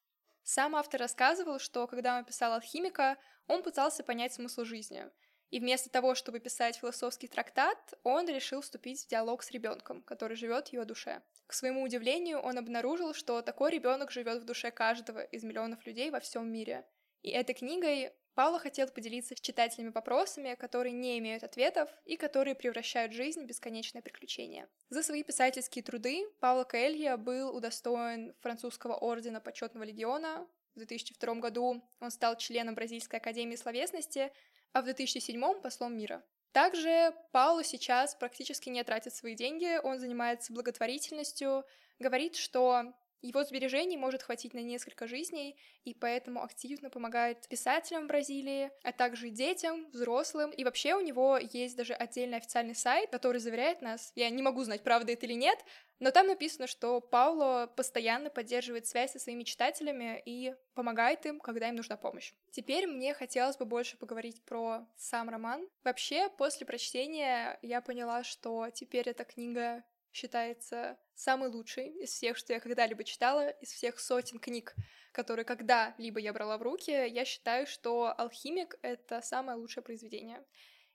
Сам 0.44 0.76
автор 0.76 1.02
рассказывал, 1.02 1.60
что 1.60 1.86
когда 1.88 2.18
он 2.18 2.26
писал 2.26 2.54
«Алхимика», 2.54 3.18
он 3.48 3.62
пытался 3.64 4.04
понять 4.04 4.34
смысл 4.34 4.64
жизни. 4.64 5.06
И 5.52 5.60
вместо 5.60 5.90
того, 5.90 6.16
чтобы 6.16 6.40
писать 6.40 6.78
философский 6.78 7.28
трактат, 7.28 7.78
он 8.04 8.28
решил 8.28 8.62
вступить 8.62 9.04
в 9.04 9.08
диалог 9.08 9.44
с 9.44 9.52
ребенком, 9.52 10.04
который 10.04 10.38
живет 10.38 10.70
в 10.70 10.74
его 10.74 10.86
душе. 10.86 11.22
К 11.48 11.54
своему 11.54 11.82
удивлению, 11.82 12.40
он 12.40 12.58
обнаружил, 12.58 13.14
что 13.14 13.42
такой 13.42 13.72
ребенок 13.72 14.12
живет 14.12 14.42
в 14.42 14.46
душе 14.46 14.70
каждого 14.72 15.24
из 15.24 15.44
миллионов 15.44 15.86
людей 15.86 16.12
во 16.12 16.20
всем 16.20 16.52
мире. 16.52 16.86
И 17.24 17.32
этой 17.32 17.54
книгой 17.54 18.14
Пауло 18.40 18.58
хотел 18.58 18.88
поделиться 18.88 19.36
с 19.36 19.42
читателями 19.42 19.90
вопросами, 19.90 20.56
которые 20.56 20.94
не 20.94 21.20
имеют 21.20 21.44
ответов 21.44 21.90
и 22.06 22.16
которые 22.16 22.56
превращают 22.56 23.12
жизнь 23.12 23.44
в 23.44 23.46
бесконечное 23.46 24.02
приключение. 24.02 24.70
За 24.88 25.04
свои 25.04 25.24
писательские 25.24 25.84
труды 25.84 26.26
Пауло 26.40 26.64
Коэлья 26.64 27.18
был 27.18 27.54
удостоен 27.54 28.34
французского 28.40 28.96
ордена 28.96 29.42
почетного 29.42 29.84
легиона. 29.84 30.48
В 30.74 30.78
2002 30.78 31.36
году 31.36 31.84
он 32.00 32.12
стал 32.12 32.38
членом 32.38 32.76
Бразильской 32.76 33.20
академии 33.20 33.58
словесности, 33.58 34.32
а 34.72 34.84
в 34.84 34.86
2007 34.86 35.60
послом 35.62 35.98
мира. 35.98 36.24
Также 36.54 37.14
Пауло 37.34 37.66
сейчас 37.66 38.16
практически 38.16 38.70
не 38.70 38.82
тратит 38.86 39.14
свои 39.14 39.36
деньги, 39.36 39.82
он 39.84 40.00
занимается 40.00 40.54
благотворительностью, 40.54 41.66
говорит, 42.00 42.38
что 42.38 42.94
его 43.22 43.44
сбережений 43.44 43.98
может 43.98 44.24
хватить 44.24 44.54
на 44.54 44.60
несколько 44.60 45.08
жизней, 45.08 45.58
и 45.84 45.94
поэтому 45.94 46.44
активно 46.44 46.90
помогает 46.90 47.48
писателям 47.48 48.06
в 48.06 48.08
Бразилии, 48.08 48.72
а 48.84 48.92
также 48.92 49.30
детям, 49.30 49.90
взрослым. 49.92 50.52
И 50.52 50.64
вообще 50.64 50.96
у 50.96 51.02
него 51.02 51.38
есть 51.38 51.76
даже 51.76 51.94
отдельный 51.94 52.38
официальный 52.38 52.76
сайт, 52.76 53.10
который 53.10 53.40
заверяет 53.40 53.82
нас, 53.82 54.12
я 54.16 54.30
не 54.30 54.42
могу 54.42 54.64
знать, 54.64 54.84
правда 54.84 55.12
это 55.12 55.26
или 55.26 55.34
нет, 55.34 55.60
но 56.00 56.12
там 56.12 56.28
написано, 56.28 56.68
что 56.68 57.02
Пауло 57.02 57.68
постоянно 57.76 58.30
поддерживает 58.30 58.88
связь 58.88 59.12
со 59.12 59.20
своими 59.20 59.44
читателями 59.44 60.22
и 60.26 60.56
помогает 60.74 61.26
им, 61.26 61.40
когда 61.42 61.68
им 61.68 61.76
нужна 61.76 61.98
помощь. 61.98 62.34
Теперь 62.52 62.88
мне 62.88 63.14
хотелось 63.14 63.58
бы 63.58 63.66
больше 63.66 63.98
поговорить 63.98 64.42
про 64.46 64.88
сам 64.96 65.30
роман. 65.30 65.68
Вообще, 65.84 66.30
после 66.30 66.66
прочтения 66.66 67.60
я 67.62 67.82
поняла, 67.82 68.24
что 68.24 68.70
теперь 68.70 69.10
эта 69.10 69.26
книга 69.26 69.84
считается 70.12 70.98
самый 71.14 71.50
лучший 71.50 71.90
из 71.90 72.10
всех, 72.12 72.38
что 72.38 72.54
я 72.54 72.60
когда-либо 72.60 73.04
читала, 73.04 73.50
из 73.50 73.72
всех 73.72 74.00
сотен 74.00 74.40
книг, 74.40 74.76
которые 75.12 75.46
когда-либо 75.46 76.20
я 76.20 76.34
брала 76.34 76.58
в 76.58 76.62
руки, 76.62 76.92
я 76.92 77.26
считаю, 77.26 77.68
что 77.68 78.14
«Алхимик»— 78.18 78.78
это 78.82 79.22
самое 79.22 79.58
лучшее 79.58 79.84
произведение. 79.84 80.44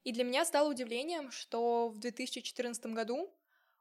И 0.05 0.13
для 0.13 0.25
меня 0.25 0.45
стало 0.45 0.71
удивлением, 0.71 1.31
что 1.31 1.89
в 1.89 1.99
2014 1.99 2.87
году 2.87 3.35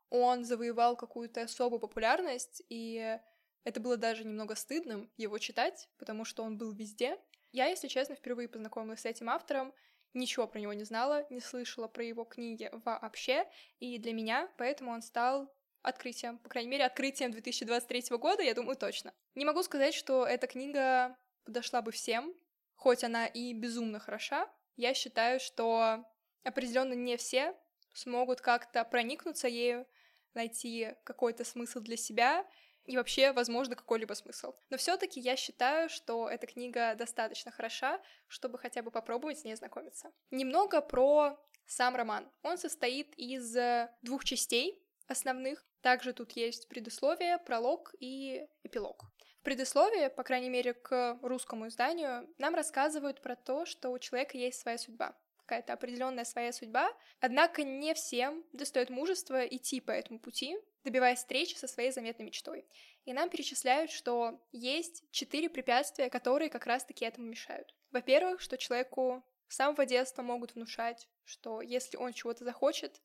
он 0.10 0.46
завоевал 0.46 0.96
какую-то 0.96 1.42
особую 1.42 1.80
популярность, 1.80 2.64
и 2.70 3.20
это 3.64 3.80
было 3.80 3.98
даже 3.98 4.24
немного 4.24 4.56
стыдным 4.56 5.12
его 5.18 5.38
читать, 5.38 5.90
потому 5.98 6.26
что 6.26 6.44
он 6.44 6.58
был 6.58 6.72
везде. 6.72 7.18
Я, 7.52 7.68
если 7.68 7.88
честно, 7.88 8.16
впервые 8.16 8.48
познакомилась 8.48 9.02
с 9.02 9.06
этим 9.06 9.30
автором, 9.30 9.74
ничего 10.14 10.48
про 10.48 10.60
него 10.60 10.74
не 10.74 10.84
знала, 10.84 11.26
не 11.30 11.40
слышала 11.40 11.88
про 11.88 12.04
его 12.04 12.24
книги 12.24 12.70
вообще, 12.86 13.46
и 13.80 13.98
для 13.98 14.14
меня 14.14 14.50
поэтому 14.58 14.92
он 14.92 15.02
стал 15.02 15.54
открытием, 15.82 16.38
по 16.38 16.50
крайней 16.50 16.70
мере, 16.70 16.86
открытием 16.86 17.32
2023 17.32 18.18
года, 18.18 18.42
я 18.42 18.54
думаю, 18.54 18.76
точно. 18.76 19.14
Не 19.36 19.46
могу 19.46 19.64
сказать, 19.64 19.94
что 19.94 20.26
эта 20.26 20.48
книга 20.48 21.18
подошла 21.44 21.82
бы 21.82 21.92
всем, 21.92 22.34
хоть 22.76 23.04
она 23.04 23.28
и 23.28 23.54
безумно 23.54 24.00
хороша. 24.00 24.50
Я 24.76 24.94
считаю, 24.94 25.40
что 25.40 26.06
определенно 26.44 26.94
не 26.94 27.18
все 27.18 27.56
смогут 27.94 28.42
как-то 28.42 28.84
проникнуться 28.86 29.48
ею, 29.48 29.86
найти 30.34 30.96
какой-то 31.04 31.44
смысл 31.44 31.80
для 31.80 31.98
себя 31.98 32.46
и 32.86 32.98
вообще, 32.98 33.32
возможно, 33.32 33.76
какой-либо 33.76 34.14
смысл. 34.14 34.54
Но 34.70 34.78
все-таки 34.78 35.20
я 35.20 35.36
считаю, 35.36 35.90
что 35.90 36.30
эта 36.30 36.48
книга 36.48 36.96
достаточно 36.96 37.52
хороша, 37.52 38.02
чтобы 38.28 38.58
хотя 38.58 38.82
бы 38.82 38.92
попробовать 38.92 39.40
с 39.40 39.44
ней 39.44 39.56
знакомиться. 39.56 40.12
Немного 40.32 40.82
про 40.82 41.40
сам 41.66 41.96
роман. 41.96 42.30
Он 42.42 42.58
состоит 42.58 43.14
из 43.18 43.56
двух 44.02 44.26
частей 44.26 44.82
основных. 45.08 45.66
Также 45.82 46.14
тут 46.14 46.32
есть 46.34 46.68
предисловие, 46.68 47.38
пролог 47.40 47.94
и 48.00 48.48
эпилог. 48.64 49.04
В 49.40 49.44
предисловии, 49.44 50.08
по 50.08 50.24
крайней 50.24 50.50
мере, 50.50 50.74
к 50.74 51.20
русскому 51.22 51.68
изданию, 51.68 52.30
нам 52.38 52.56
рассказывают 52.56 53.22
про 53.22 53.36
то, 53.36 53.66
что 53.66 53.90
у 53.90 54.00
человека 54.00 54.38
есть 54.38 54.62
своя 54.62 54.78
судьба 54.78 55.16
какая-то 55.46 55.74
определенная 55.74 56.26
своя 56.26 56.52
судьба, 56.52 56.92
однако 57.20 57.64
не 57.64 57.94
всем 57.94 58.44
достает 58.54 58.90
мужество 58.90 59.46
идти 59.46 59.80
по 59.80 59.92
этому 59.92 60.20
пути, 60.20 60.58
добиваясь 60.84 61.20
встречи 61.20 61.56
со 61.56 61.68
своей 61.68 61.92
заметной 61.92 62.26
мечтой. 62.26 62.66
И 63.06 63.14
нам 63.14 63.30
перечисляют, 63.30 63.92
что 63.92 64.42
есть 64.52 65.04
четыре 65.12 65.50
препятствия, 65.50 66.10
которые 66.10 66.50
как 66.50 66.66
раз-таки 66.66 67.06
этому 67.06 67.28
мешают. 67.28 67.74
Во-первых, 67.92 68.42
что 68.42 68.58
человеку 68.58 69.24
с 69.48 69.56
самого 69.56 69.86
детства 69.86 70.22
могут 70.22 70.56
внушать, 70.56 71.08
что 71.24 71.62
если 71.62 71.98
он 71.98 72.14
чего-то 72.14 72.44
захочет, 72.44 73.02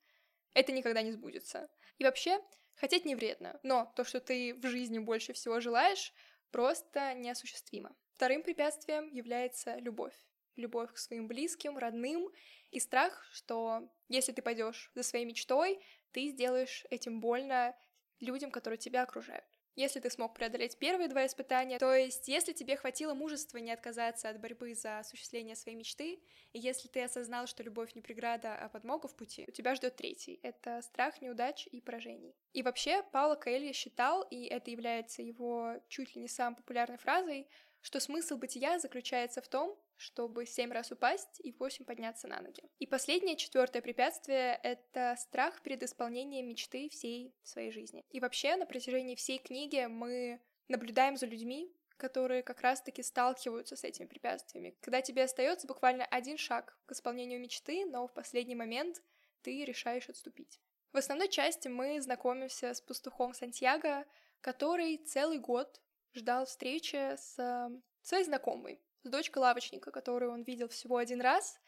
это 0.55 0.73
никогда 0.73 1.03
не 1.03 1.13
сбудется. 1.13 1.69
И 1.99 2.05
вообще, 2.05 2.41
хотеть 2.75 3.05
не 3.05 3.15
вредно, 3.15 3.59
но 3.63 3.93
то, 3.97 4.05
что 4.05 4.21
ты 4.21 4.55
в 4.55 4.67
жизни 4.67 4.99
больше 4.99 5.33
всего 5.33 5.61
желаешь, 5.61 6.13
просто 6.51 7.15
неосуществимо. 7.15 7.95
Вторым 8.15 8.43
препятствием 8.43 9.09
является 9.09 9.77
любовь. 9.77 10.15
Любовь 10.59 10.93
к 10.93 10.99
своим 10.99 11.29
близким, 11.29 11.79
родным 11.79 12.31
и 12.71 12.81
страх, 12.81 13.25
что 13.33 13.89
если 14.09 14.33
ты 14.33 14.43
пойдешь 14.43 14.91
за 14.95 15.03
своей 15.03 15.25
мечтой, 15.25 15.81
ты 16.13 16.29
сделаешь 16.29 16.85
этим 16.91 17.21
больно 17.21 17.75
людям, 18.21 18.51
которые 18.51 18.79
тебя 18.79 19.05
окружают. 19.05 19.45
Если 19.79 20.01
ты 20.01 20.11
смог 20.11 20.35
преодолеть 20.35 20.77
первые 20.77 21.07
два 21.07 21.25
испытания, 21.25 21.79
то 21.79 21.95
есть 21.95 22.27
если 22.27 22.53
тебе 22.53 22.77
хватило 22.77 23.15
мужества 23.15 23.59
не 23.59 23.71
отказаться 23.71 24.29
от 24.29 24.41
борьбы 24.41 24.75
за 24.75 24.99
осуществление 24.99 25.55
своей 25.55 25.79
мечты, 25.79 26.19
и 26.53 26.59
если 26.59 26.89
ты 26.89 27.05
осознал, 27.05 27.47
что 27.47 27.63
любовь 27.63 27.95
не 27.95 28.03
преграда, 28.03 28.57
а 28.57 28.69
подмога 28.69 29.07
в 29.07 29.15
пути, 29.15 29.45
у 29.47 29.53
тебя 29.53 29.77
ждет 29.77 29.95
третий— 29.95 30.41
это 30.43 30.83
страх 30.83 31.21
неудач 31.21 31.69
и 31.69 31.81
поражений. 31.81 32.35
И 32.55 32.65
вообще, 32.65 33.05
Пауло 33.13 33.37
Коэльо 33.37 33.73
считал, 33.73 34.23
и 34.23 34.47
это 34.47 34.73
является 34.73 35.23
его 35.23 35.77
чуть 35.87 36.17
ли 36.17 36.23
не 36.23 36.29
самой 36.29 36.57
популярной 36.57 36.99
фразой, 36.99 37.47
что 37.81 38.01
смысл 38.01 38.37
бытия 38.37 38.79
заключается 38.79 39.41
в 39.41 39.49
том, 39.49 39.79
чтобы 39.97 40.47
семь 40.47 40.73
раз 40.73 40.93
упасть 40.93 41.41
и 41.41 41.53
восемь 41.53 41.85
подняться 41.85 42.29
на 42.29 42.41
ноги. 42.41 42.63
И 42.79 42.87
последнее, 42.87 43.37
четвертое 43.37 43.83
препятствие— 43.83 44.59
это 44.63 45.17
страх 45.19 45.63
перед 45.63 45.83
исполнением 45.83 46.49
мечты 46.49 46.89
всей 46.89 47.35
своей 47.43 47.71
жизни. 47.71 48.05
И 48.11 48.21
вообще 48.21 48.57
на 48.57 48.67
протяжении 48.67 49.15
всей 49.15 49.39
книги 49.39 49.87
мы 49.87 50.41
наблюдаем 50.69 51.17
за 51.17 51.27
людьми, 51.27 51.73
которые 51.97 52.43
как 52.43 52.61
раз-таки 52.61 53.03
сталкиваются 53.03 53.77
с 53.77 53.85
этими 53.85 54.07
препятствиями. 54.07 54.77
Когда 54.81 55.03
тебе 55.03 55.25
остается 55.25 55.67
буквально 55.67 56.05
один 56.07 56.39
шаг 56.39 56.79
к 56.87 56.93
исполнению 56.93 57.41
мечты, 57.41 57.85
но 57.87 58.07
в 58.07 58.15
последний 58.15 58.55
момент 58.55 59.03
ты 59.43 59.65
решаешь 59.65 60.09
отступить. 60.09 60.61
В 60.93 60.97
основной 60.97 61.29
части 61.29 61.69
мы 61.69 62.01
знакомимся 62.01 62.73
с 62.73 62.81
пастухом 62.81 63.35
Сантьяго, 63.35 64.07
который 64.41 64.97
целый 64.99 65.39
год 65.39 65.81
ждал 66.19 66.47
встречи 66.47 67.17
с 67.17 67.71
своей 68.03 68.25
знакомой, 68.25 68.81
с 69.03 69.09
дочкой 69.09 69.43
лавочника, 69.43 69.91
которую 69.91 70.33
он 70.33 70.43
видел 70.43 70.69
всего 70.69 70.97
один 70.97 71.21
раз, 71.21 71.59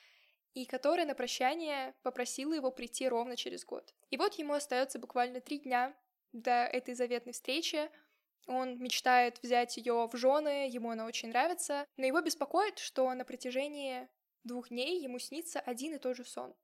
и 0.55 0.67
которая 0.67 1.07
на 1.07 1.15
прощание 1.15 1.95
попросила 2.03 2.53
его 2.53 2.71
прийти 2.71 3.09
ровно 3.09 3.37
через 3.37 3.65
год. 3.65 3.95
И 4.11 4.17
вот 4.17 4.35
ему 4.35 4.55
остается 4.55 4.99
буквально 4.99 5.41
три 5.41 5.59
дня 5.61 5.95
до 6.33 6.65
этой 6.65 6.95
заветной 6.95 7.33
встречи. 7.33 7.91
Он 8.47 8.79
мечтает 8.79 9.39
взять 9.43 9.77
ее 9.77 10.09
в 10.11 10.17
жены, 10.17 10.69
ему 10.69 10.91
она 10.91 11.07
очень 11.07 11.29
нравится, 11.29 11.87
но 11.97 12.07
его 12.07 12.21
беспокоит, 12.21 12.79
что 12.79 13.13
на 13.15 13.25
протяжении 13.25 14.09
двух 14.43 14.71
дней 14.71 15.01
ему 15.01 15.19
снится 15.19 15.61
один 15.61 15.95
и 15.95 15.99
тот 15.99 16.17
же 16.17 16.25
сон 16.25 16.55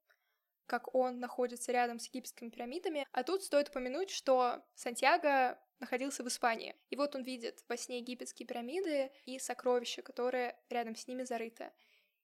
как 0.67 0.95
он 0.95 1.21
находится 1.21 1.73
рядом 1.73 1.99
с 1.99 2.07
египетскими 2.07 2.51
пирамидами. 2.51 3.07
А 3.13 3.23
тут 3.23 3.43
стоит 3.43 3.69
упомянуть, 3.69 4.11
что 4.11 4.65
Сантьяго 4.75 5.59
находился 5.81 6.23
в 6.23 6.29
Испании. 6.29 6.75
И 6.91 6.97
вот 6.97 7.15
он 7.15 7.23
видит 7.23 7.65
во 7.69 7.77
сне 7.77 7.99
египетские 7.99 8.47
пирамиды 8.47 9.11
и 9.25 9.39
сокровища, 9.39 10.03
которые 10.03 10.57
рядом 10.71 10.97
с 10.97 11.07
ними 11.07 11.25
зарыты. 11.25 11.73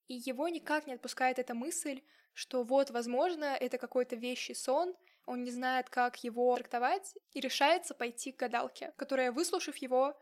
И 0.08 0.14
его 0.14 0.48
никак 0.48 0.86
не 0.86 0.94
отпускает 0.94 1.38
эта 1.38 1.54
мысль, 1.54 2.02
что 2.32 2.62
вот, 2.62 2.90
возможно, 2.90 3.44
это 3.44 3.78
какой-то 3.78 4.16
вещий 4.16 4.54
сон, 4.54 4.96
он 5.26 5.44
не 5.44 5.50
знает, 5.50 5.88
как 5.88 6.24
его 6.24 6.54
трактовать, 6.56 7.14
и 7.32 7.40
решается 7.40 7.94
пойти 7.94 8.32
к 8.32 8.38
гадалке, 8.38 8.92
которая, 8.96 9.30
выслушав 9.30 9.76
его, 9.76 10.18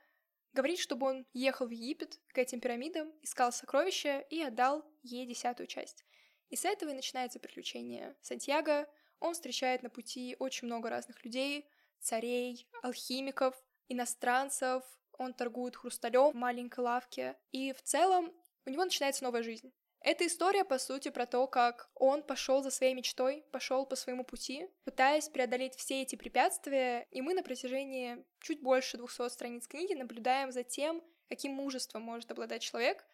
говорит, 0.53 0.79
чтобы 0.79 1.07
он 1.07 1.27
ехал 1.33 1.67
в 1.67 1.71
Египет 1.71 2.21
к 2.29 2.39
этим 2.39 2.61
пирамидам, 2.61 3.13
искал 3.23 3.53
сокровища 3.53 4.21
и 4.31 4.43
отдал 4.43 4.85
ей 5.03 5.27
десятую 5.27 5.67
часть. 5.67 6.05
И 6.49 6.57
с 6.57 6.65
этого 6.65 6.91
и 6.91 6.95
начинается 6.95 7.39
приключение 7.39 8.17
Сантьяго. 8.21 8.89
Он 9.21 9.35
встречает 9.35 9.83
на 9.83 9.91
пути 9.91 10.37
очень 10.39 10.67
много 10.67 10.91
разных 10.91 11.25
людей, 11.25 11.69
царей, 12.01 12.69
алхимиков, 12.83 13.55
иностранцев, 13.89 14.83
он 15.13 15.35
торгует 15.35 15.77
хрусталем 15.77 16.31
в 16.31 16.35
маленькой 16.35 16.81
лавке, 16.81 17.37
и 17.53 17.73
в 17.73 17.83
целом 17.83 18.33
у 18.65 18.71
него 18.71 18.85
начинается 18.85 19.25
новая 19.25 19.43
жизнь. 19.43 19.73
Эта 20.03 20.27
история, 20.27 20.65
по 20.65 20.79
сути, 20.79 21.11
про 21.11 21.27
то, 21.27 21.47
как 21.47 21.91
он 21.95 22.23
пошел 22.23 22.63
за 22.63 22.71
своей 22.71 22.95
мечтой, 22.95 23.45
пошел 23.53 23.85
по 23.85 23.97
своему 23.97 24.25
пути, 24.25 24.67
пытаясь 24.85 25.29
преодолеть 25.29 25.75
все 25.75 26.01
эти 26.01 26.17
препятствия, 26.17 27.07
и 27.11 27.21
мы 27.21 27.35
на 27.35 27.43
протяжении 27.43 28.25
чуть 28.41 28.63
больше 28.63 28.97
200 28.97 29.29
страниц 29.29 29.69
книги 29.69 29.93
наблюдаем 29.93 30.53
за 30.53 30.65
тем, 30.65 31.03
каким 31.29 31.53
мужеством 31.53 32.01
может 32.01 32.31
обладать 32.31 32.63
человек. 32.63 33.05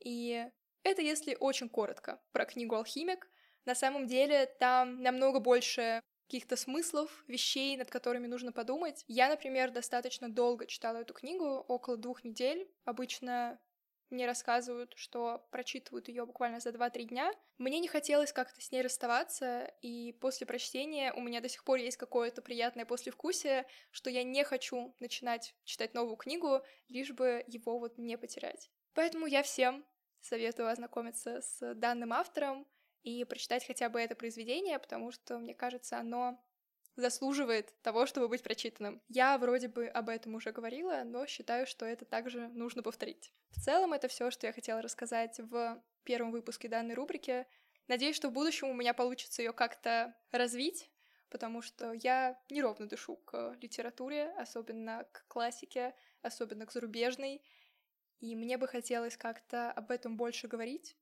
И 0.00 0.46
это 0.82 1.00
если 1.00 1.34
очень 1.40 1.70
коротко 1.70 2.20
про 2.32 2.44
книгу 2.44 2.74
«Алхимик». 2.74 3.26
На 3.64 3.74
самом 3.74 4.06
деле 4.06 4.44
там 4.60 5.00
намного 5.02 5.40
больше 5.40 6.02
каких-то 6.26 6.56
смыслов, 6.56 7.24
вещей, 7.28 7.76
над 7.76 7.90
которыми 7.90 8.26
нужно 8.26 8.52
подумать. 8.52 9.04
Я, 9.08 9.28
например, 9.28 9.70
достаточно 9.70 10.28
долго 10.28 10.66
читала 10.66 10.98
эту 10.98 11.14
книгу, 11.14 11.64
около 11.68 11.96
двух 11.96 12.24
недель. 12.24 12.68
Обычно 12.84 13.58
мне 14.10 14.26
рассказывают, 14.26 14.92
что 14.96 15.46
прочитывают 15.50 16.08
ее 16.08 16.24
буквально 16.24 16.60
за 16.60 16.70
2-3 16.70 17.04
дня. 17.04 17.32
Мне 17.58 17.80
не 17.80 17.88
хотелось 17.88 18.32
как-то 18.32 18.60
с 18.60 18.70
ней 18.70 18.82
расставаться, 18.82 19.72
и 19.82 20.12
после 20.20 20.46
прочтения 20.46 21.12
у 21.12 21.20
меня 21.20 21.40
до 21.40 21.48
сих 21.48 21.64
пор 21.64 21.78
есть 21.78 21.96
какое-то 21.96 22.42
приятное 22.42 22.84
послевкусие, 22.84 23.66
что 23.90 24.10
я 24.10 24.22
не 24.22 24.44
хочу 24.44 24.94
начинать 25.00 25.54
читать 25.64 25.94
новую 25.94 26.16
книгу, 26.16 26.62
лишь 26.88 27.12
бы 27.12 27.44
его 27.46 27.78
вот 27.78 27.98
не 27.98 28.16
потерять. 28.16 28.70
Поэтому 28.94 29.26
я 29.26 29.42
всем 29.42 29.84
советую 30.20 30.68
ознакомиться 30.68 31.40
с 31.40 31.74
данным 31.74 32.12
автором 32.12 32.66
и 33.04 33.22
прочитать 33.24 33.64
хотя 33.66 33.88
бы 33.88 34.00
это 34.00 34.16
произведение, 34.16 34.78
потому 34.78 35.12
что, 35.12 35.38
мне 35.38 35.54
кажется, 35.54 35.98
оно 35.98 36.42
заслуживает 36.96 37.72
того, 37.82 38.06
чтобы 38.06 38.28
быть 38.28 38.42
прочитанным. 38.42 39.02
Я 39.08 39.36
вроде 39.38 39.68
бы 39.68 39.86
об 39.86 40.08
этом 40.08 40.34
уже 40.34 40.52
говорила, 40.52 41.02
но 41.04 41.26
считаю, 41.26 41.66
что 41.66 41.84
это 41.84 42.04
также 42.04 42.48
нужно 42.48 42.82
повторить. 42.82 43.32
В 43.50 43.60
целом, 43.60 43.92
это 43.92 44.08
все, 44.08 44.30
что 44.30 44.46
я 44.46 44.52
хотела 44.52 44.80
рассказать 44.80 45.38
в 45.38 45.82
первом 46.04 46.30
выпуске 46.30 46.68
данной 46.68 46.94
рубрики. 46.94 47.46
Надеюсь, 47.88 48.16
что 48.16 48.28
в 48.28 48.32
будущем 48.32 48.68
у 48.68 48.74
меня 48.74 48.94
получится 48.94 49.42
ее 49.42 49.52
как-то 49.52 50.14
развить, 50.30 50.90
потому 51.28 51.62
что 51.62 51.92
я 51.92 52.40
неровно 52.48 52.86
дышу 52.86 53.16
к 53.16 53.56
литературе, 53.60 54.30
особенно 54.38 55.06
к 55.12 55.26
классике, 55.26 55.94
особенно 56.22 56.64
к 56.64 56.72
зарубежной, 56.72 57.42
и 58.20 58.36
мне 58.36 58.56
бы 58.56 58.66
хотелось 58.68 59.16
как-то 59.16 59.70
об 59.72 59.90
этом 59.90 60.16
больше 60.16 60.48
говорить, 60.48 60.96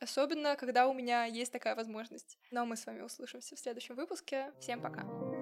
Особенно, 0.00 0.56
когда 0.56 0.88
у 0.88 0.92
меня 0.92 1.24
есть 1.24 1.52
такая 1.52 1.74
возможность. 1.74 2.38
Но 2.50 2.66
мы 2.66 2.76
с 2.76 2.86
вами 2.86 3.00
услышимся 3.00 3.56
в 3.56 3.58
следующем 3.58 3.94
выпуске. 3.94 4.52
Всем 4.60 4.80
пока! 4.82 5.35